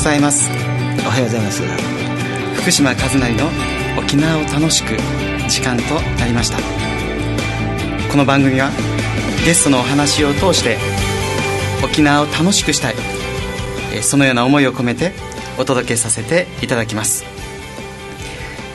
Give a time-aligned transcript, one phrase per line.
[0.00, 0.48] ございます。
[1.06, 1.62] おはようございます。
[2.62, 3.50] 福島和成の
[3.98, 4.96] 沖縄を楽しく
[5.46, 5.82] 時間と
[6.18, 6.56] なりました。
[8.10, 8.70] この番組は
[9.44, 10.78] ゲストのお話を通して
[11.84, 12.94] 沖縄を楽しくしたい。
[14.00, 15.12] そのような思いを込めて
[15.58, 17.26] お届けさせていただきます。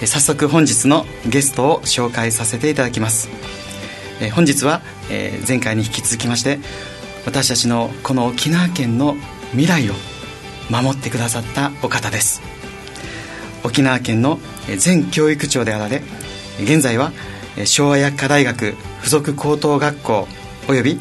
[0.05, 3.29] 早速本日のゲストを紹介させていただきます。
[4.35, 6.59] 本日は前回に引き続きまして
[7.25, 9.15] 私たちのこの沖縄県の
[9.53, 9.95] 未来を
[10.69, 12.41] 守ってくださったお方です。
[13.63, 14.39] 沖縄県の
[14.83, 16.03] 前教育長であられ
[16.61, 17.11] 現在は
[17.65, 20.27] 昭和薬科大学附属高等学校
[20.67, 20.99] および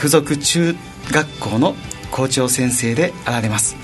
[0.00, 0.74] 附属中
[1.10, 1.74] 学校の
[2.10, 3.76] 校長先生であられます。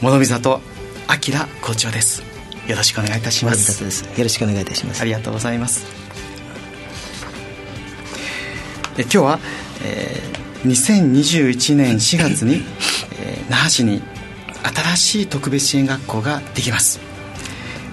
[0.00, 0.60] 諸見里
[1.08, 1.16] 明
[1.62, 2.22] 校長です。
[2.68, 3.82] よろしくお願いいたします。
[3.82, 5.00] よろしくお願いいたします。
[5.00, 5.86] ありがとうございます。
[8.98, 9.38] え今日は、
[9.84, 12.64] えー、2021年4月に、
[13.20, 14.02] えー、那覇市に
[14.62, 17.00] 新しい特別支援学校ができます、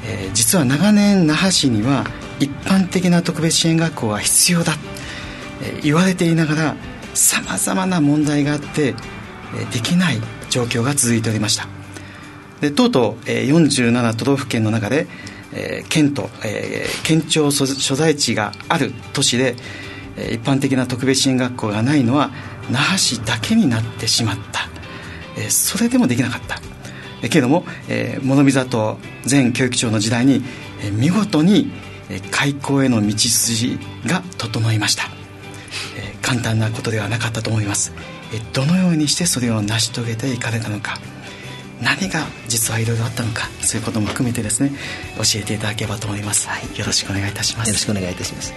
[0.05, 2.05] えー、実は長年那覇市には
[2.39, 4.73] 一般的な特別支援学校は必要だ、
[5.61, 6.75] えー、言われていながら
[7.13, 8.95] さまざまな問題があって、
[9.55, 10.17] えー、できない
[10.49, 11.67] 状況が続いておりました。
[12.61, 15.07] でとうとう、えー、47都道府県の中で、
[15.53, 19.55] えー、県と、えー、県庁所在地がある都市で、
[20.17, 22.31] えー、一般的な特別支援学校がないのは
[22.71, 24.74] 那覇市だけになってしまった。
[25.37, 26.59] えそれでもできなかった、
[27.21, 28.97] えけれども、えー、物見里
[29.29, 30.43] 前教育長の時代に、
[30.83, 31.71] え見事に、
[32.09, 35.03] え開校への道筋が整いました、
[35.97, 37.93] え簡単なことではなかったと思います、
[38.33, 40.97] えどのようにしてそれを成し遂げていかれたのか。
[41.81, 43.49] 何が実はいろいろあったのか。
[43.61, 44.71] そういうことも含めてですね
[45.17, 47.67] 教えていただければと思います、はい、よろしくお願いいたします。
[47.67, 48.53] よろしくお願いいたします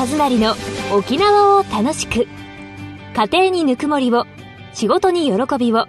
[0.00, 0.54] 和成の
[0.96, 2.26] 沖縄を楽しく
[3.14, 4.24] 家庭にぬくもりを
[4.72, 5.88] 仕事に喜びを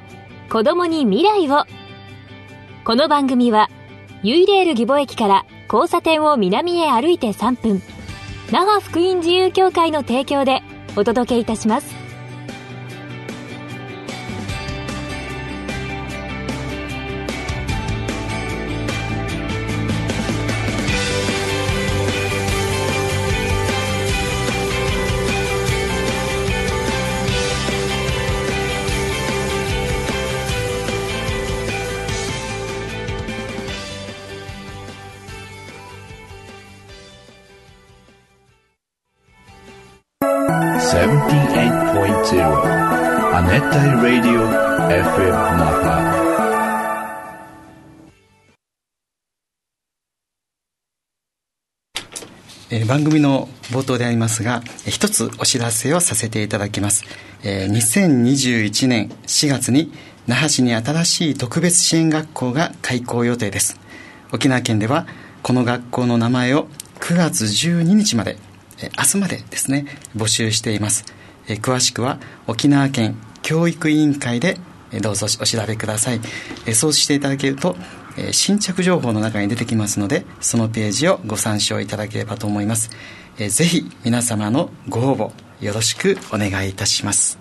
[0.50, 1.64] 子供に未来を。
[2.84, 3.70] この番組は
[4.22, 7.82] ユイレール義母駅から交差点を南へ歩いて3分。
[8.52, 10.62] 那覇福音自由協会の提供で
[10.98, 12.01] お届けいたします。
[52.88, 57.06] 番組の冒頭でありますが一つお知らせをさせていただきます、
[57.44, 59.94] え、2021年4月に
[60.28, 63.80] 那覇市に新しい特別支援学校が開校予定です。
[64.32, 65.08] 沖縄県では
[65.42, 66.68] この学校の名前を
[67.00, 68.38] 9月12日まで、
[68.98, 71.06] 明日までですね募集しています、
[71.48, 74.58] 詳しくは沖縄県教育委員会で
[75.02, 76.22] どうぞお調べください、
[76.74, 77.76] そうしていただけると
[78.32, 82.90] 新着情報の中に出てきますのでそのページをご参照いただければと思います、
[83.38, 85.32] えぜひ皆様のご応募
[85.66, 87.40] よろしくお願いいたします。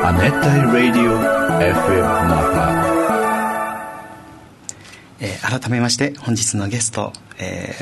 [0.00, 1.18] アネタイラディオ
[1.60, 2.87] FM
[5.20, 7.74] えー、改めまして本日のゲスト、え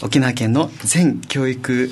[0.00, 1.90] ー、沖縄県の全教育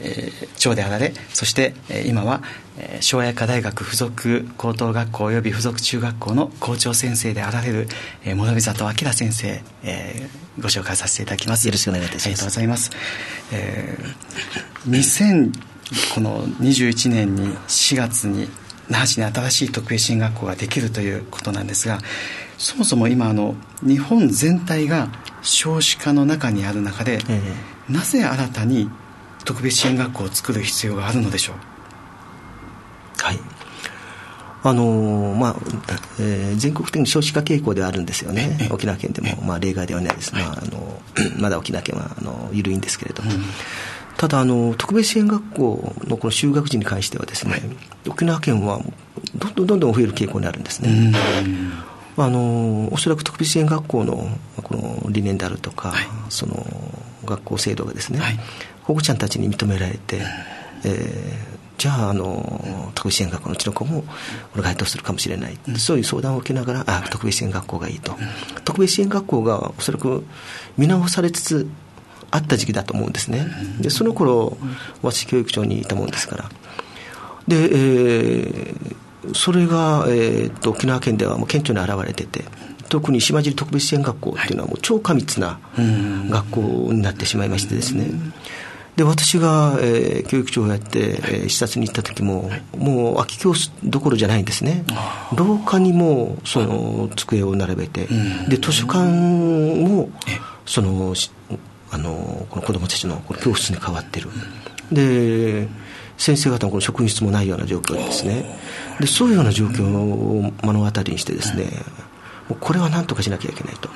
[0.00, 2.42] えー、長であられそして、えー、今は、
[2.78, 7.88] えー、昭和薬科大学附属高等学校及び附属中学校の校長先生であられる、
[8.24, 11.66] えー、諸見里明先生、えー、ご紹介させていただきます。
[11.66, 12.26] よろしくお願いいたします。
[12.26, 12.90] ありがとうございます、
[13.52, 15.52] えー、2000
[16.14, 18.48] この21年に4月に
[18.88, 21.98] 那覇市に新しい特別支援学校ができるということなんですが
[22.56, 25.08] そもそも今あの日本全体が
[25.42, 28.90] 少子化の中にある中で、えー、なぜ新たに
[29.44, 31.56] 特別支援学校を作る必要があるのでしょう？
[33.22, 33.38] はい。
[34.64, 35.56] あのまあ
[36.18, 41.00] えー、全国的に少子化傾向ではあるんですよね、沖縄県でも、まあ、例外ではないです、まあ、あの
[41.38, 43.44] まだ沖縄県はあの緩いんですけれども、うん、
[44.18, 47.62] ただあの、特別支援学校のこの就学時に関してはですね、はい、
[48.08, 48.80] 沖縄県は
[49.36, 51.14] どんどんどんどん増える傾向にあるんですね。
[52.16, 54.28] あのおそらく特別支援学校の
[54.64, 56.66] この理念であるとか、はい、その
[57.24, 58.40] 学校制度がですね、はい、
[58.82, 60.20] 保護者たちに認められて、
[60.84, 64.02] えー、じゃああの特別支援学校のうちの子も
[64.56, 68.18] 該当するかもしれない、うん、そういう相談を受けながらあ特別支援学校がいいと、うん、
[68.64, 70.26] 特別支援学校がおそらく
[70.76, 71.68] 見直されつつ
[72.30, 73.46] あった時期だと思うんですね、
[73.80, 74.56] でその頃
[75.02, 76.50] 私教育長にいたもんですから。
[77.46, 82.44] で、えー、それが、えー、と沖縄県ではもう顕著に現れてて
[82.90, 85.58] 特に島尻特別支援学校っていうのはもう超過密な
[86.30, 86.60] 学校
[86.92, 88.10] になってしまいましてですね、
[88.96, 94.84] で私が、えー、教育長をやって、えー、視察に行った時も、もう空き教室どころじゃないんですね。
[95.36, 98.08] 廊下にもその机を並べて、
[98.48, 100.10] で図書館も
[100.66, 101.14] その
[101.90, 104.28] あのこの子どもたちのこの教室に変わってる。
[104.92, 105.68] で
[106.16, 108.58] 先生方のこの職員室もないような状況ですね。
[109.00, 111.70] でそういうような状況を目の当たりにしてですね、
[112.60, 113.88] これは何とかしなきゃいけないと、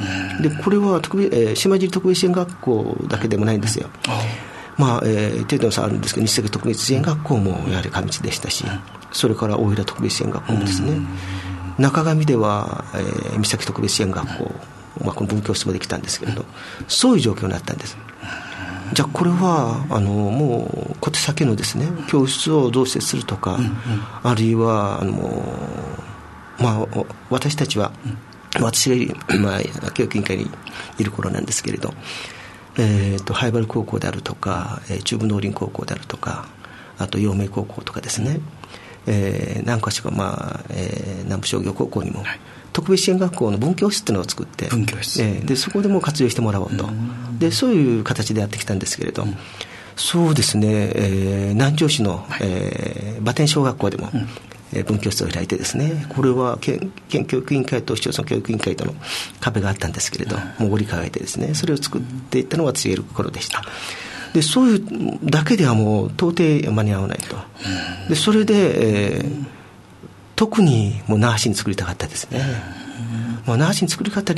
[0.42, 3.88] でこれは特別、えー、島尻特別支援学校だけでもないんですよ、
[4.76, 8.64] まあえー、程度の差あるんですけど日赤特別支援学校もやはり過密でしたし、
[9.10, 11.00] それから大平特別支援学校もですね、
[11.78, 14.52] 中上では、えー、三崎特別支援学校、
[15.00, 16.44] まあ、この文教室もできたんですけれど、
[16.88, 17.96] そういう状況になったんです。
[18.92, 23.72] じゃあこれはあのもう小手先のですね教室を増設するとか、うんうん、
[24.22, 25.42] あるいはあの、
[26.58, 30.50] まあ、私たちは、うん、私が、まあ、教育委員会に
[30.98, 31.94] いる頃なんですけれど
[32.78, 36.48] えーと、ハイバル高校であるとか、えー、中部農林高校であるとか
[36.98, 38.40] あと陽明高校とかですね、
[39.06, 42.40] えー、何か所か、まあえー、南部商業高校にも、はい、
[42.72, 46.88] 特別支援学校の文教室っていうのを作って文教室、えー、でそこでも活用してもらおうと。
[47.38, 49.36] でそういう形でやってきたんですけれど、うん、
[49.96, 54.28] そうですね、えー、南城市の、はい、えー、馬天小学校でも、うん。
[54.86, 58.94] 文教室を開いてですねこれは県県教育委員会と市町村教育委員会との
[59.38, 63.62] 壁があったんですけれどもう折り返えてですねそれを作っていったのが私がいる頃でした。
[64.32, 67.36] でそういうだけではもう到底間に合わないと。
[68.08, 69.44] でそれで、えー、
[70.42, 72.42] 特にもう那覇市に作りたかったですね。
[73.46, 74.32] まあ、那覇市に作りたか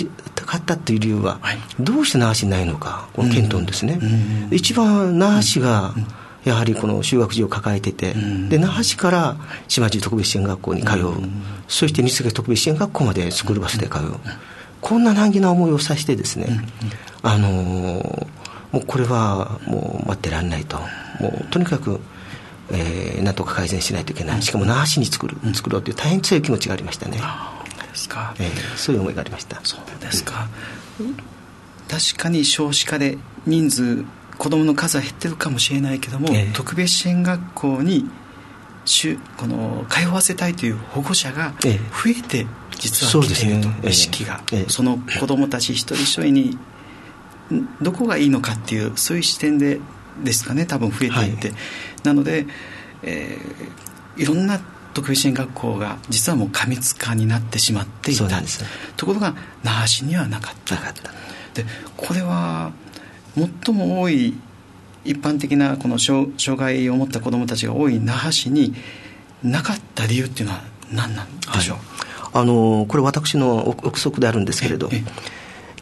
[0.59, 1.41] ったという理由は、
[1.81, 3.99] どうして那覇市にないのかこの検討ですね、
[4.51, 5.95] 一番那覇市が、
[6.45, 9.37] やはりこの就学児を抱えてて、うん、で那覇市から
[9.67, 14.17] 島地特別支援学校に通う、うん、そして日赤特別支援学校までスクールバスで通う、うん、
[14.83, 16.49] こんな難儀な思いをさせてですね、
[17.23, 17.53] あのー、
[18.73, 20.77] もうこれはもう待ってられないと。
[21.19, 21.99] もうとにかく、
[22.71, 24.43] えー、なんとか改善しないといけない。
[24.43, 27.21] しかも那覇市に作る作ろうという大変強い気持ちがありましたね。
[27.95, 29.61] ですか、えー、そういう思いがありました。
[29.63, 30.49] そうですか、
[31.89, 33.17] 確かに少子化で
[33.47, 34.05] 人数
[34.37, 38.11] 子どもの数は減ってるかもしれないけども、えー、特別支援学校に
[39.39, 42.47] この通わせたいという保護者が増えて
[42.79, 46.59] 実は来ていると、ね、意識が、えー、その子どもたち一人一人に
[47.81, 49.81] どこがいいのかっていうそういう視点で
[50.23, 51.57] ですかね多分増えていって、はい、
[52.05, 52.47] なので、
[53.03, 54.61] えー、いろんな
[54.95, 58.29] 特別支援学校が実はもう過密化になってしまっていた。
[58.97, 60.77] ところが那覇市にはなかった。
[61.55, 61.65] で
[61.97, 62.73] これは
[63.65, 64.35] 最も多い
[65.05, 68.75] 一般的なこの障害を持った子どもたちが多い那覇市に
[69.43, 74.89] なかった理由っていうのは何なんでしょう、はい、あのこれ私の憶測であるんですけれど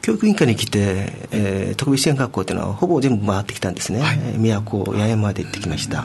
[0.03, 6.05] 教育委員会に来て、えー、特別支援学校っていうのはほぼ全部回ってきたんですね、はい、宮古八重山まで行ってきました。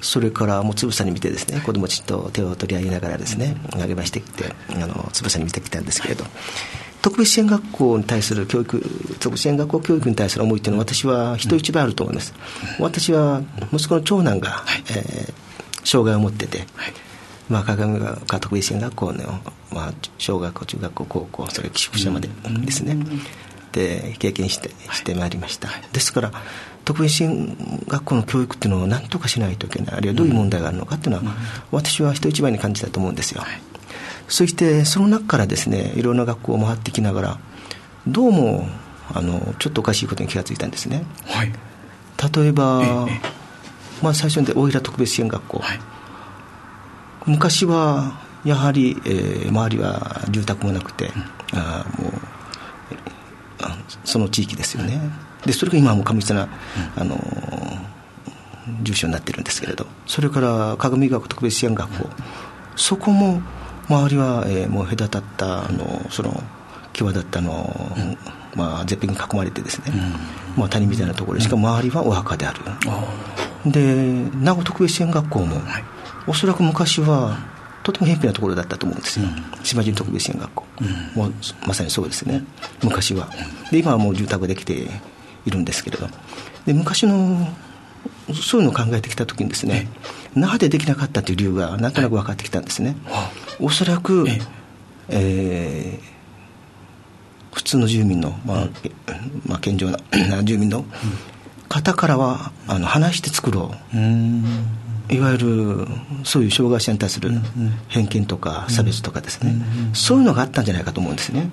[0.00, 6.24] それからもうつぶさに見てですね子供たちと手を取り合いながらですね励ましてきてあのつぶさに見てきたんですけれど、
[7.00, 8.80] 特別支援学校に対する教育、
[9.20, 12.32] 特別支援学校教育に対する思いというのは、私は人一倍あると思います。
[12.78, 15.32] 私は息子の長男が、はい、えー、
[15.86, 16.94] 障害を持ってて、はい、
[17.48, 22.28] まあ、鏡ヶ丘特別支援学校の、まあ、小学校、中学校、高校、それから寄宿舎まで
[22.64, 22.96] ですね、
[23.72, 25.68] で経験してしてまいりました。
[25.92, 26.32] ですから
[26.84, 27.56] 特別支援
[27.88, 29.94] 学校の教育っていうのを何とかしないといけない。
[29.96, 31.34] あるいはどういう問題があるのかっていうのは、
[31.70, 33.42] 私は人一倍に感じたと思うんですよ。
[34.28, 37.38] そしてその中からですねいろんな学校を回ってきながら
[38.06, 38.66] どうも
[39.12, 41.52] あのちょっとおかしいことに気がついたんですね、はい、
[42.34, 43.06] 例えば、
[44.02, 45.80] まあ、最初に大平特別支援学校、はい、
[47.26, 51.10] 昔はやはり、えー、周りは住宅もなくて、
[51.52, 52.12] うん、あもう
[54.04, 55.00] その地域ですよね。
[55.46, 56.48] でそれが今はもう過密な、
[56.96, 57.18] うん、あの
[58.82, 62.08] 住所になってるんですけれどそれから鏡学特別支援学校。
[62.76, 63.40] そこも
[63.88, 66.42] 周りは、えー、もう隔たったあのその
[66.92, 68.18] 際立ったの、うん、
[68.54, 69.92] まあ、絶壁に囲まれてですね、
[70.56, 72.60] うん、まあ、谷みたいなところでしかも周りはお墓である、
[73.64, 75.84] うん、で名護特別支援学校も、はい、
[76.26, 77.38] おそらく昔は
[77.82, 79.26] とても偏僻なところだったと思うんですよ、
[79.62, 80.64] 島人特別支援学校、
[81.14, 81.34] もう
[81.66, 82.42] まさにそうですね。
[82.82, 83.28] 昔は。
[83.70, 84.88] で今はもう住宅ができて
[85.44, 86.08] いるんですけれど。
[86.64, 87.46] で昔の
[88.32, 89.88] そういうのを考えてきたときにですね、
[90.34, 92.96] 那覇でできなかったという理由がなんとなく分かってきたんですね。
[93.60, 94.26] おそらく、
[95.08, 96.14] えー
[97.54, 98.68] 普通の住民の、まあ
[99.46, 99.98] まあ、健常な
[100.42, 100.84] 住民の
[101.68, 103.96] 方からはあの話して作ろう、
[105.10, 105.86] いわゆる
[106.24, 107.30] そういう障害者に対する
[107.88, 109.54] 偏見とか差別とかですね、
[109.92, 111.50] そういうのがあったんじゃないかと思うんですね。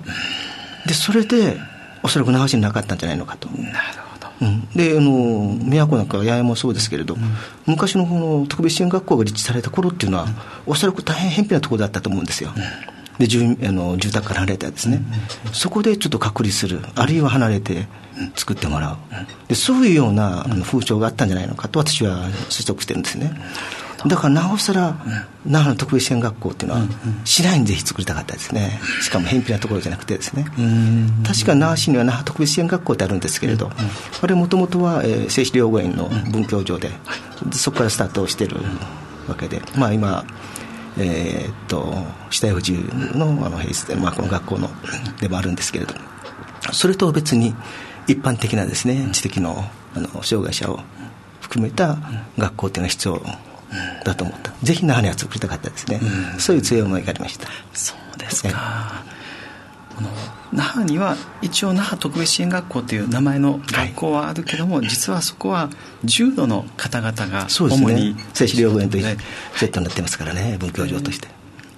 [0.86, 1.58] でそれで
[2.02, 3.48] おそらく流しになかったんじゃないのかと。
[3.48, 4.28] なるほど。
[4.40, 7.20] うん、であの宮古なんか八重もそうですけれど、うん、
[7.66, 10.32] 昔のこの特別支援学校が立地された頃っていうのは、うん、
[10.66, 12.52] おそらく大変偏僻なところだったと思うんですよ、
[13.22, 15.00] で住あの住宅から離れたですね、
[15.52, 16.80] そこでちょっと隔離する。
[16.96, 17.86] あるいは離れて
[18.34, 18.96] 作ってもらう。
[19.46, 23.32] でそういうようなあの風潮があったんじゃないのかと私は推測してるんですね、
[24.08, 24.96] だからなおさら、
[25.46, 26.82] 那覇の特別支援学校っていうのは、
[27.24, 30.44] 市内にぜひ作りたかったですね、しかも偏僻なところじゃなくてですね、
[31.24, 33.70] 確か那覇市には那覇特別支援学校ってあるんですけれど、
[34.20, 36.90] あれもともとは、えー、精子療護園の文教場で、
[37.52, 38.56] そこからスタートしてる
[39.28, 40.24] わけで、まあ今、
[40.98, 41.94] えー、っと
[42.30, 42.78] 死体不自由
[43.16, 44.68] のあの平日で、まあ、この学校の
[45.20, 45.94] でもあるんですけれど
[46.72, 47.54] それと別に
[48.06, 50.80] 一般的なですね知的のあの障害者を
[51.40, 51.98] 含めた
[52.38, 53.22] 学校っていうのは必要
[54.04, 56.00] だと思った、ぜひ那覇には作りたかったですね、
[56.34, 57.48] うん、そういう強い思いがありました。
[57.74, 59.04] そうですか、
[60.52, 65.70] 那覇には一応那覇特別支援学校という名前の学校はあるけども、はい、実はそこは
[66.04, 71.28] 重度の方々が主に、ね、精子療法園とセットになってますからね文教場として、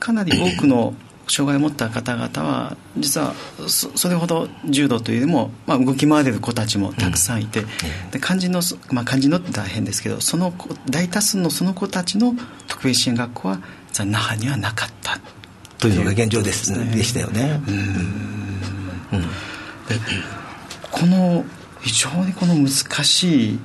[0.00, 0.94] かなり多くの
[1.28, 3.34] 障害を持った方々は実は
[3.66, 10.52] それほど重度というよりも、まあ、動き回れる子たちもたくさんいて、うん、で漢字の、まあ、漢字のって大変ですけどその
[10.88, 12.34] 大多数のその子たちの
[12.68, 13.58] 特別支援学校は
[14.04, 15.18] 那覇にはなかった
[15.84, 17.62] というのが現状です、ね、でしたよね。
[17.68, 19.28] うん、うん、で
[20.90, 21.44] この
[21.82, 22.68] 非常にこの難
[23.04, 23.58] しい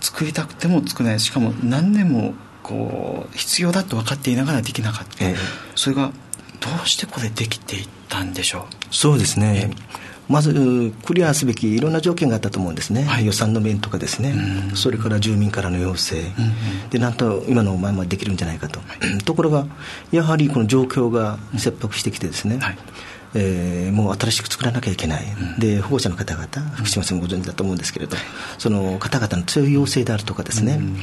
[0.00, 1.20] 作りたくても作れない。
[1.20, 5.34] しかも何年もこう必要だと分かっていながらできなかった、え
[5.74, 6.12] それが
[6.60, 8.94] どうしてこれできていったんでしょう？
[8.94, 9.70] そうですね、
[10.28, 14.34] まずクリアすべきいろんな条件があったと思うんですね、はい、予算の面とかですね、
[14.74, 16.16] それから住民からの要請、
[16.90, 18.80] でなんと今のままできるんじゃないかと、
[19.24, 19.66] ところが、
[20.10, 22.78] やはりこの状況が切迫してきてですね、はい。
[23.34, 28.16] えー、もう新しく作らなきゃいけない、うん、で保護者の方々、福島さんもご存知だと思うんですけれど、
[28.58, 30.96] その方々の強い要請であるとかですね、うん、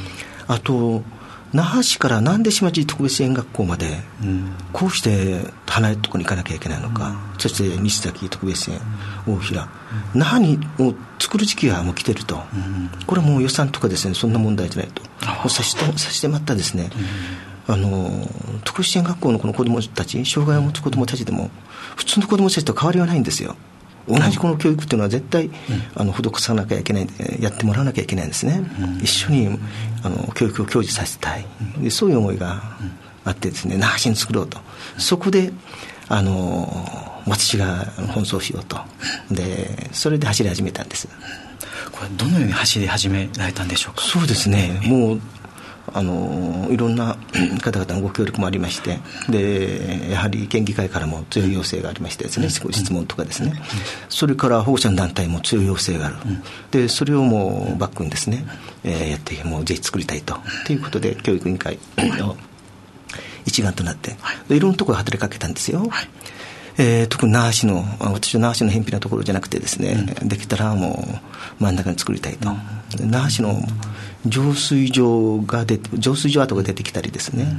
[0.46, 1.02] あと、
[1.52, 4.02] 那覇市からなんで島地特別支援学校まで、
[4.72, 8.80] こうして離れたところに行かなきゃいけないのか、そして西崎特別支援、
[9.26, 9.68] 大平、
[10.14, 12.40] 那覇にもう作る時期はもう来てると、
[13.06, 16.90] これはもう予算とかですね、そんな問題じゃないと、もう差し差し迫ったですね、
[17.66, 18.28] あの
[18.64, 21.50] 特別支援学校のこの子どもたち、障害を持つ子どもたちでも、
[21.96, 23.56] 普通の子どもたちと変わりはないんですよ。
[24.08, 25.50] 同じこの教育っていうのは絶対、
[25.94, 27.06] あの施さなきゃいけない
[27.38, 28.62] やってもらわなきゃいけないんですね、
[29.02, 29.58] 一緒に
[30.02, 31.46] あの教育を享受させたい。
[31.78, 32.62] でそういう思いが
[33.24, 34.58] あってですね那覇市に作ろうと。
[34.98, 35.52] そこで
[36.08, 36.86] あの
[37.26, 38.78] 私が奔走しようと。
[39.30, 41.08] でそれで走り始めたんです。
[41.92, 44.02] これどのように走り始められたんでしょうか？
[44.02, 44.80] そうですね。
[44.84, 45.20] もう
[45.92, 47.16] あのいろんな
[47.62, 53.52] 方々のご協力もありましてでやはり県議会からも強い要請がありましてですね、質問とかですね、
[54.08, 56.16] それから保護者の団体も強い要請がある、
[56.70, 58.44] でそれをもうバックにですね、
[58.84, 60.36] えー、やってもうぜひ作りたいと。
[60.66, 62.36] ということで教育委員会の
[63.46, 64.16] 一丸となって、
[64.48, 64.60] い。
[64.60, 65.80] ろんなところ働きかけたんですよ。
[65.88, 66.08] はい
[66.82, 71.04] えー、特に那覇市の私は那覇市の偏僻なところじゃなくてですね、うん、できたらも
[71.60, 73.60] う真ん中に作りたいと、うん、那覇市の
[74.24, 77.54] 浄水場が出て浄水場跡が出てきたりですね、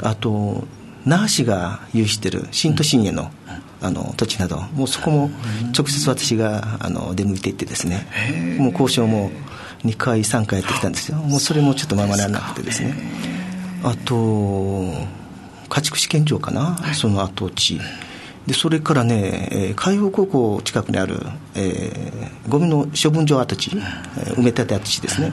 [0.00, 0.64] うん、あと
[1.04, 3.30] 那覇市が有している新都心への,、
[3.82, 5.30] あの土地などもうそこも
[5.76, 8.06] 直接私があの出向いていってですね。
[8.58, 9.30] もう交渉も
[9.84, 11.18] 2回3回やってきたんですよ。
[11.18, 12.94] もうそれもちょっとままならなくてですね。
[13.82, 14.94] あと
[15.68, 17.80] 家畜試験場かな、その跡地
[18.46, 21.20] でそれからね、海洋高校近くにある、
[21.54, 25.32] えー、ゴミの処分場跡地、埋め立て跡地ですね、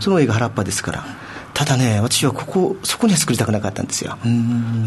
[0.00, 1.04] その上が原っぱですから、
[1.52, 4.84] ただね、私はここ、そこには作りたくなかったんですよ、うん、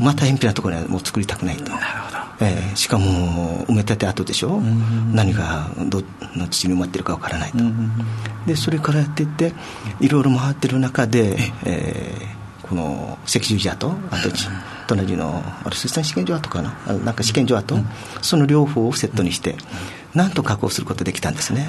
[0.00, 2.18] また偏僻なところにはもう作りたくないと、なるほど。
[2.40, 4.60] えー、しかも埋め立て跡でしょ、
[5.12, 6.02] 何がど
[6.36, 7.58] の土に埋まってるかわからないと、
[8.46, 9.54] でそれからやっていって、
[10.00, 14.48] いろいろ回ってる中で、えー、この赤十字跡、跡地。
[14.88, 17.86] 隣のあれ水産試験場跡かななんか試験場跡、うん、
[18.22, 19.54] その両方をセットにして、
[20.14, 21.68] なんと確保することができたんですね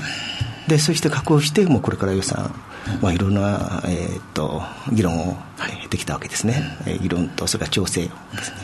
[0.67, 2.51] でそして確保してもうこれから予算、
[3.01, 4.61] まあ、いろんな、えー、っと
[4.91, 5.37] 議論を
[5.89, 8.09] ってきたわけですね、えー議論とそれから調整で
[8.43, 8.57] すね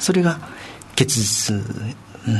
[0.00, 0.38] それが
[0.96, 1.56] 結実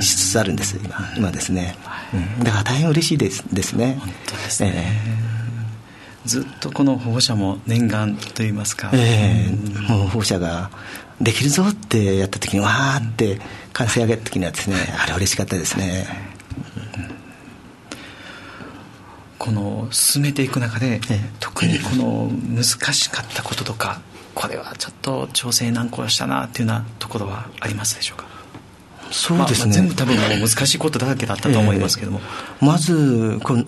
[0.03, 1.77] しつつあるんです今今ですね、
[2.13, 5.01] うんだから大変嬉しいですですね本当ですね、
[6.25, 10.71] ずっとこの保護者も念願といいますか、ええもう保護者が
[11.21, 13.41] できるぞってやった時にわーって
[13.73, 16.07] 歓声上げた時にはですねあれ嬉しかったですね。
[19.39, 21.21] この進めていく中で、ええ。
[21.41, 24.01] 特にこの難しかったこととか
[24.35, 28.27] これはちょっと調整難航したなっていうようなところはありますでしょうか？
[29.13, 32.21] そうですね、まあまあ全部多分難しいことだらけだったと思いますけども、
[32.61, 33.65] まずこの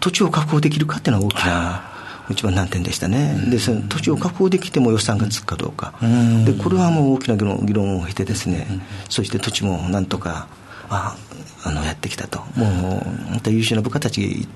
[0.00, 1.91] 土地を確保できるかっていうのは大きな
[2.32, 6.44] 一番難点でしたね、でその土地を確保できても予算がつくかどうか、ん。
[6.44, 8.66] でこれはもう大きな議論議論を経てですね、
[9.08, 10.48] そして土地もなんとか
[10.88, 11.16] あ
[11.64, 12.40] あのやってきたと。
[12.56, 14.48] もう本当優秀な部下たち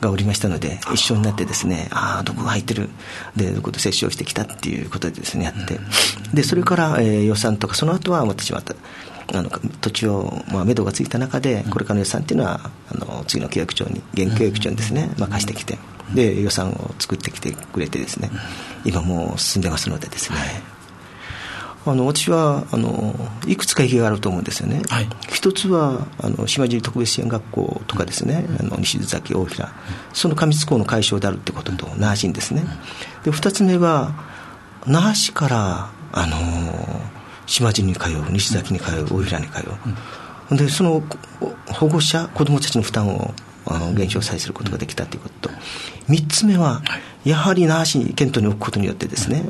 [0.00, 2.88] がおりましたので一緒になってですねああどこが空いてる
[3.34, 5.78] でどこと折衝してきたっていうことでですねやって。
[6.34, 8.74] でそれから、えー予算とかその後は私また
[9.34, 15.78] あの土地を、まあ、目処がついた中で、これからの予算っていうのは、あの次の契約長に、現契約長にですね、任してきて、
[16.14, 18.30] で、予算を作ってきてくれてですね、
[18.84, 20.38] 今もう進んでますのでですね、
[21.86, 23.14] あの私はあの
[23.46, 25.08] いくつか意義があると思うんですよね、はい。
[25.28, 29.72] 一つはあの島尻特別支援学校とかですね、あの西津崎、大平、
[30.12, 32.64] その過密校の解消であるってことと、那覇市にですね、
[33.24, 34.14] で二つ目は、
[34.86, 36.36] 那覇市から、あの
[37.46, 39.64] 島尻に通う、西崎に通う、大平に通
[40.50, 41.18] う、でそのこ
[41.66, 43.32] 保護者、子どもたちの負担を
[43.66, 45.48] あの減少させることができたということ。
[45.48, 45.54] と、
[46.08, 46.82] 三つ目は、
[47.24, 49.44] やはり那覇市に、県都に置くことによってですね、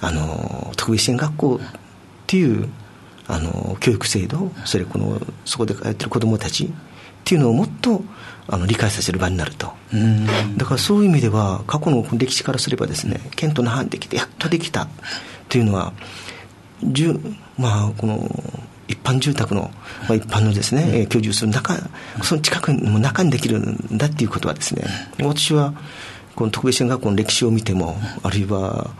[0.00, 1.58] あの特別支援学校っ
[2.26, 2.68] ていう
[3.26, 6.70] あの教育制度それこのそこで通ってる子どもたちっ
[7.24, 8.02] ていうのをもっと
[8.46, 9.72] あの理解させる場になると、
[10.58, 14.88] だからそういう意味では過去の歴史からすればですね県と那覇にできてやっとできたっ
[15.48, 15.94] ていうのは
[17.56, 18.28] まあこの
[18.94, 19.70] 一般住宅の、
[20.08, 21.74] まあ、一般のですね、えー居住する中
[22.22, 24.84] その近くの中にできるんだっていうことはですね
[25.20, 25.74] 私は
[26.34, 28.90] この特別支援学校の歴史を見てもあるいは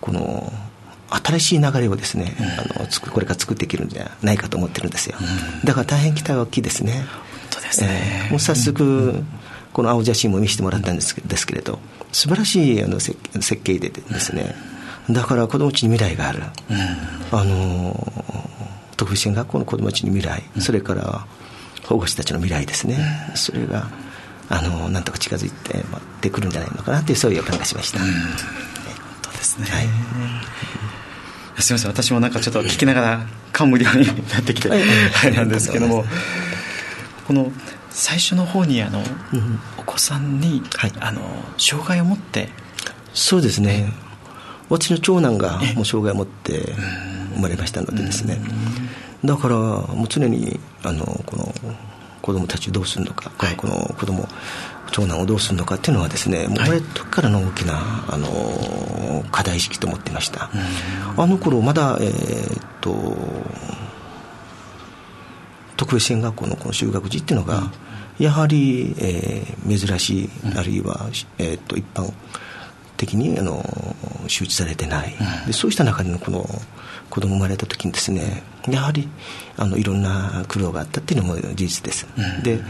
[0.00, 0.52] この
[1.10, 2.36] 新しい流れをですね、
[2.76, 5.16] あのつくこれから作っていけるんじゃないかと思ってるんですよ、
[5.64, 6.92] だから大変期待は大きいですね。
[6.92, 7.02] 本
[7.50, 7.88] 当ですね。
[8.24, 9.24] えーもう早速、
[9.72, 11.80] この青写真も見せてもらったんですけですけれど
[12.12, 14.54] 素晴らしいあの設設計でですね
[15.10, 16.42] だから子供たちに未来がある、
[17.32, 18.08] あの
[19.00, 21.26] 特別支援学校の子供たちに未来、それから
[21.84, 22.98] 保護者たちの未来ですね、
[23.34, 23.88] それが
[24.50, 28.04] あのなんとか近づいてまってくるんじゃないのかなというそういう予感がしました、で
[29.42, 29.66] すね、
[31.58, 31.90] すみません。
[31.90, 34.82] 私もなんかちょっと聞きながら感無量になってきて、はい。
[35.34, 36.04] なんですけども
[37.26, 37.50] この
[37.88, 39.02] 最初の方にあの、
[39.78, 40.92] お子さんに、はい。
[41.00, 41.22] あの
[41.56, 42.50] 障害を持って。
[43.14, 43.94] そうですね、
[44.68, 46.74] 私の長男がもう障害を持って
[47.34, 48.40] 生まれましたのでですね、
[49.24, 51.54] だからもう常にあのこの
[52.22, 53.56] 子供たちをどうするのか、はい。
[53.56, 54.28] この子供
[54.92, 60.50] 長男をどうするのかっていうのはですね、もう生まれた時からの大きなあの課題意識と思っていました。
[61.16, 63.14] あの頃まだ、えーっと
[65.76, 67.72] 特別支援学校のこの就学時っていうのが、
[68.18, 72.12] やはり、えー珍しい、あるいは、えーっと一般
[72.98, 73.64] 的にあの
[74.26, 75.14] 周知されてない、
[75.46, 76.44] でそうした中でのこの
[77.10, 79.08] 子供生まれた時にですねやはり
[79.56, 82.06] あのいろんな苦労があったっていうのも事実です、
[82.42, 82.60] で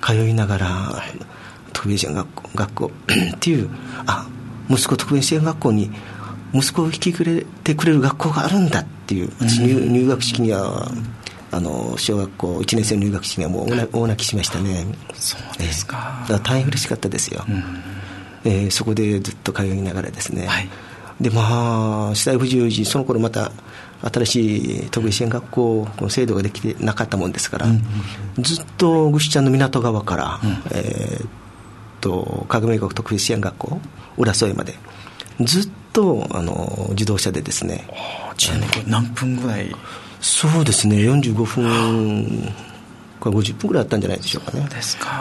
[0.00, 1.02] 通いながら
[1.72, 2.90] 特別支援学校学校
[3.36, 3.70] っていう
[4.06, 4.26] あ
[4.68, 5.90] 息子特別支援学校に
[6.52, 10.90] 息子を引きくれてくれる学校があるんだっていう私入入学式には
[11.52, 14.86] あの小学校1年生の入学式にはもう大泣きしましたね。
[15.14, 16.20] そうですか。
[16.22, 16.32] ええ。
[16.32, 17.44] だから大変嬉しかったですよ、
[18.44, 20.68] えーそこでずっと通いながらですね、はい。
[21.20, 23.52] でまあ、死体不自由時、その頃また
[24.02, 27.66] 新しい特別支援学校の制度ができてなかったもんですから、
[28.38, 30.40] ずっとぐしちゃんの港側から、
[30.72, 31.28] えーっ
[32.00, 33.80] と、かぐめ国特別支援学校、
[34.16, 34.74] 浦添まで、
[35.40, 37.86] ずっとあの自動車でですね、
[38.36, 39.74] ちなみにこれ何分ぐらい？
[40.20, 42.52] そうですね、45分
[43.20, 44.66] か50分ぐらいあったんじゃないでしょうかね。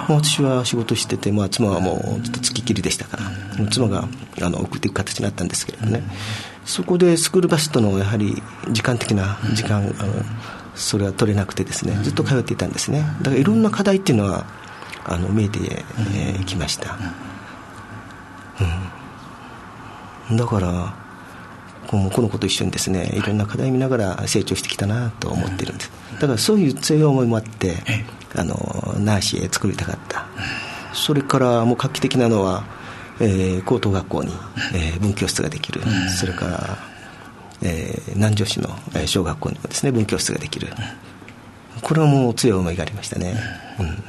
[0.08, 4.08] 私は仕事してて、まあ、妻はもうちょっと付きっきりでしたから、妻が
[4.42, 6.04] あの送っていく形になったんですけれどね、
[6.70, 10.14] そこでスクールバスとのやはり時間的な時間、あの
[10.76, 13.02] それは取れなくてですね、ずっと通っていたんですね。
[13.24, 14.46] だからいろんな課題っていうのは
[15.04, 16.96] あの見えてき、えーきました。
[20.30, 20.38] うん。
[20.38, 20.94] だから
[21.88, 23.22] このこの子と一緒にですねい。
[23.22, 25.92] ろんな課題見ながら成長してきたなと思ってるんです。
[26.22, 27.78] だからそういう強い思いもあって
[28.36, 30.28] あのナーシへ作りたかった。
[30.94, 32.64] それからもう画期的なのは
[33.22, 34.32] えー、高等学校に、
[34.74, 35.82] えー、文教室ができる、
[36.18, 36.78] それから、
[37.62, 38.70] えー、南城市の
[39.06, 40.68] 小学校にもですね文教室ができる、
[41.82, 43.36] これはもう強い思いがありましたね、
[43.80, 44.04] うん、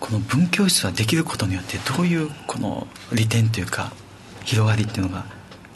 [0.00, 3.92] この文教室ができることによってどういうこの利点というか
[4.44, 5.24] 広がりっていうのが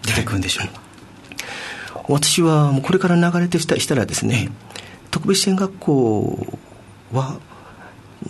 [0.03, 4.51] 出てくるんでしょうか、はい、私はもうこれから流れてしたらですね、
[5.11, 6.59] 特別支援学校
[7.13, 7.39] は、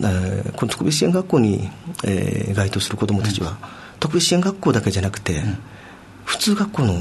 [0.01, 1.71] えー、この特別支援学校に、
[2.05, 3.57] えー、該当する子どもたちは、うん、
[4.01, 5.59] 特別支援学校だけじゃなくて、うん、
[6.25, 6.95] 普通学校の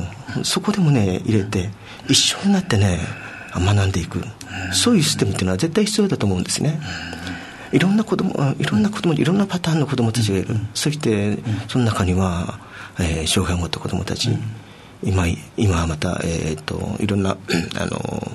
[0.44, 1.70] そこでもね入れて
[2.08, 3.00] 一緒になってね
[3.54, 6.80] 学んでいく、うん、そういうシステムっていうのは絶対必要だと思うんですね。
[7.72, 12.60] いろんな子供いろんな子供いろんなパターンの子供たちがいる、そしてその中には、
[13.00, 14.30] えー、障害を持った子供たち、
[15.04, 17.38] 今今はまた、えーと、いろんな
[17.80, 18.32] あの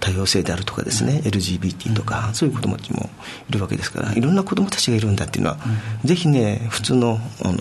[0.00, 3.10] 多様性であるとかですね、うん、LGBT とか、そういう子供たちも
[3.48, 5.58] いるわけですからいろんな子供たちがいるんだっていうのは、
[6.02, 7.58] うん、ぜひね普通のあの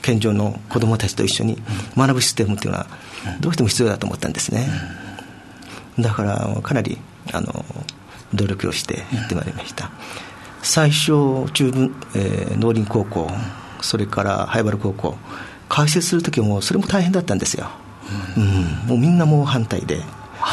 [0.00, 1.62] 健常の子供たちと一緒に
[1.96, 2.86] 学ぶシステムっていうのは
[3.40, 4.66] どうしても必要だと思ったんですね、
[5.98, 6.98] だからかなり
[7.32, 7.64] あの
[8.34, 9.90] 努力をしてやってまいりました、
[10.62, 13.30] 最初中文、えー、農林高校
[13.80, 15.16] それから灰原高校
[15.68, 17.68] 開設する時もそれも大変だったんですよ、
[18.36, 20.00] うん、もうみんなもう反対で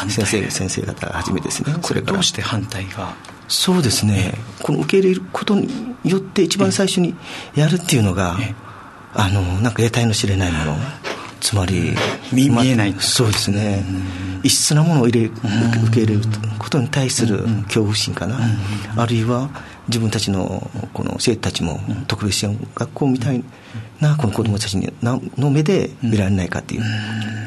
[0.08, 1.74] 先生先生方はじめですね。
[1.82, 2.12] それから。
[2.14, 3.14] どうして反対が？
[3.48, 5.68] そうですね、この受け入れることに
[6.04, 7.16] よって一番最初に
[7.54, 8.38] やるっていうのが、
[9.12, 10.76] あのなんか得体の知れないもの。
[11.40, 11.94] つまり
[12.32, 13.82] 見見えない、そうですね、
[14.42, 15.40] 異質なものを入れ受
[15.90, 16.20] け入れる
[16.58, 18.38] ことに対する恐怖心かな、
[18.94, 19.48] あるいは
[19.90, 23.44] 自分たちのこの生徒たちも特別支援学校みたい
[24.00, 26.82] なこの子どもたちの目で見られないかっていう、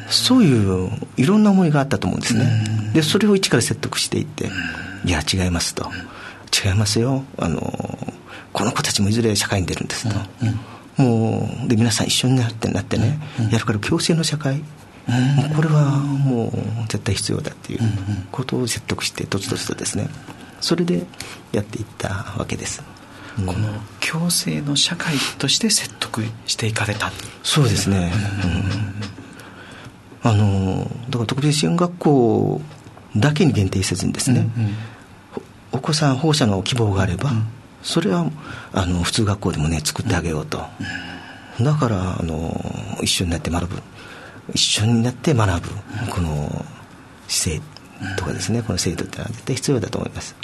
[0.09, 4.49] そういういろんな思いがあったと思うんですね、でそれを一から説得していって、
[5.05, 5.89] いや違いますと。
[6.65, 7.23] 違いますよ。
[7.39, 7.97] あの
[8.51, 10.15] この子たちもいずれ社会に出るんですと、
[11.01, 13.19] もうで皆さん一緒になってなってね、
[13.51, 14.61] やるから共生の社会。
[15.55, 16.51] これはもう
[16.87, 17.79] 絶対必要だっていう
[18.31, 20.07] ことを説得してとつとつとですね
[20.63, 21.05] それで
[21.51, 22.81] やっていったわけです、
[23.35, 23.53] この
[23.99, 27.11] 共生の社会として説得していかれた。
[27.43, 28.13] そうですね、
[30.23, 32.61] うん、あのだから特別支援学校
[33.17, 34.73] だけに限定せずにですね、うんうん、
[35.73, 37.31] お子さん保護者の希望があれば、
[37.81, 38.31] それは
[38.71, 40.63] あの普通学校でもね作ってあげようと、
[41.59, 42.55] だからあの
[43.01, 43.81] 一緒になって学ぶ。
[44.53, 45.69] 一緒になって学ぶ。
[46.09, 46.65] この
[47.27, 47.72] 姿勢
[48.17, 50.35] とかですね、この制度ってのは絶対必要だと思います。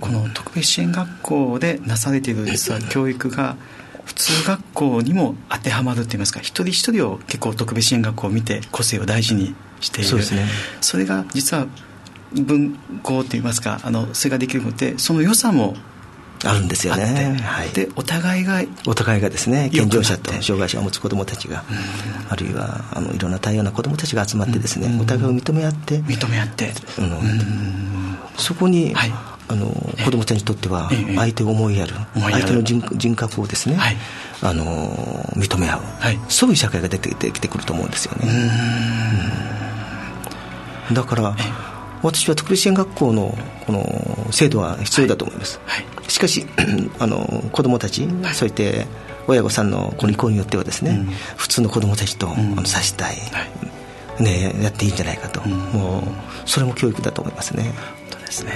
[0.00, 3.56] この特別支援学校でなされている実は教育が
[4.04, 10.08] 普通学校にも当てはまるといいますか一人一人を結構特別支援学校を見て個性を大事にしている。
[10.08, 10.46] そうです、ね、
[10.80, 11.66] それが実は
[12.32, 15.74] 文校といいますかあのそれができるのでその良さも
[16.44, 21.64] あるんですよね、はい、でお互いがお互いがですね健常者と障害者を持つ子どもたちが、
[22.28, 29.12] あるいはあのいろんな多様な子どもたちが集まってですね、お互いを認め合って認め合って、うん、そこに、はい、
[29.48, 29.66] あの
[30.04, 33.96] 子どもたちにとっては相手を思いやる、相手の人人格をですね、はい、
[34.42, 34.64] あの
[35.36, 38.28] 認め合う、はい、そういう社会が出てきてくると思うんですよね、
[40.90, 41.36] うん、だから
[42.02, 45.84] 私は特別支援学校のこの制度は必要だと思います、はい。
[45.84, 46.44] はい、しかし
[47.00, 48.86] あの子どもたち、はい、そういって
[49.26, 53.16] 親御さんのこの意向によってはですね、うん、普通の子どもたちと、うん、あのさしたい、
[54.20, 56.02] ね、やっていいんじゃないかと、うん、もう
[56.44, 57.62] それも教育だと思いますね。
[57.62, 57.72] 本
[58.10, 58.52] 当ですね。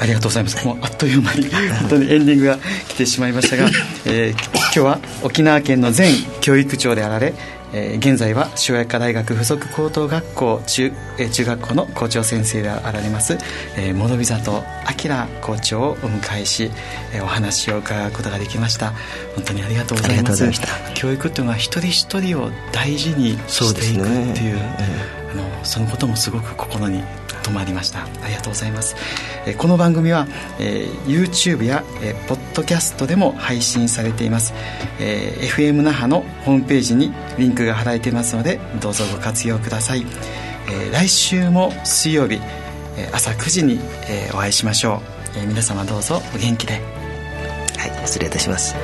[0.00, 1.48] ありがとうございます、もうあっという間に
[1.80, 3.68] 本当にエンディングが来てしまいましたが、
[4.06, 7.34] えー、今日は沖縄県の前教育長であられ
[7.74, 13.36] えー、現在は塩谷大学附属高等学校中,、えー、中学校の校長先生であられます、
[13.76, 16.70] えー、諸見里明校長をお迎えし、
[17.12, 18.92] えー、お話を伺うことができました。
[19.34, 20.48] 本当にありがとうございます。
[20.94, 25.24] 教育っていうのは一人一人を大事にしていくっていう、ね。
[25.32, 27.02] あのそのこともすごく心に
[27.44, 28.04] 止まりました。
[28.04, 28.96] ありがとうございます、
[29.46, 30.26] え、この番組は、
[30.58, 34.54] え、YouTube や、え、ポッドキャストでも配信されています、
[34.98, 40.06] え、FM 那覇のホームページにリンクが貼られていますのでどうぞご活用ください、
[40.70, 42.40] え、来週も水曜日、
[42.96, 43.78] え、朝9時に、
[44.08, 45.02] え、お会いしましょ
[45.36, 46.74] う、え、皆様どうぞお元気で。
[46.74, 48.74] はい失礼いたします。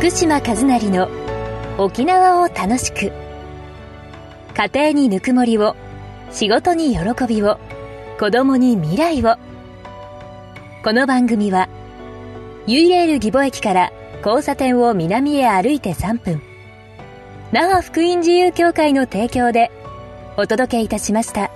[0.00, 1.10] 福島和成の
[1.76, 3.12] 沖縄を楽しく。
[4.54, 5.76] 家庭にぬくもりを
[6.30, 7.58] 仕事に喜びを
[8.18, 9.36] 子供に未来を。
[10.82, 11.68] この番組は
[12.66, 13.92] ユイレール義母駅から
[14.24, 16.40] 交差点を南へ歩いて3分。
[17.52, 19.70] 那覇福音自由協会の提供で
[20.38, 21.50] お届けいたしました。